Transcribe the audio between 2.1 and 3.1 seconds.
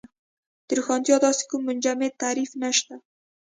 تعریف نشته.